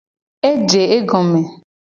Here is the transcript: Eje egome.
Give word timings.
Eje 0.49 0.81
egome. 0.97 1.41